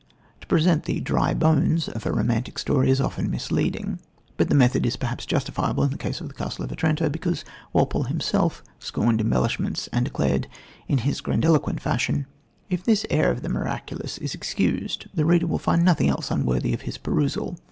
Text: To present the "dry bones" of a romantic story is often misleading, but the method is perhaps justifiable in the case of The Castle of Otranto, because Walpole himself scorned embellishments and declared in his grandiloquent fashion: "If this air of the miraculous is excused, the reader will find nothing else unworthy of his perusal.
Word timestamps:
To 0.39 0.47
present 0.47 0.85
the 0.85 0.99
"dry 0.99 1.35
bones" 1.35 1.87
of 1.87 2.07
a 2.07 2.11
romantic 2.11 2.57
story 2.57 2.89
is 2.89 2.99
often 2.99 3.29
misleading, 3.29 3.99
but 4.35 4.49
the 4.49 4.55
method 4.55 4.83
is 4.83 4.95
perhaps 4.95 5.27
justifiable 5.27 5.83
in 5.83 5.91
the 5.91 5.97
case 5.99 6.19
of 6.19 6.27
The 6.27 6.33
Castle 6.33 6.65
of 6.65 6.71
Otranto, 6.71 7.07
because 7.07 7.45
Walpole 7.71 8.05
himself 8.05 8.63
scorned 8.79 9.21
embellishments 9.21 9.89
and 9.93 10.03
declared 10.03 10.47
in 10.87 10.97
his 10.97 11.21
grandiloquent 11.21 11.81
fashion: 11.81 12.25
"If 12.67 12.83
this 12.83 13.05
air 13.11 13.29
of 13.29 13.43
the 13.43 13.49
miraculous 13.49 14.17
is 14.17 14.33
excused, 14.33 15.05
the 15.13 15.23
reader 15.23 15.45
will 15.45 15.59
find 15.59 15.85
nothing 15.85 16.09
else 16.09 16.31
unworthy 16.31 16.73
of 16.73 16.81
his 16.81 16.97
perusal. 16.97 17.59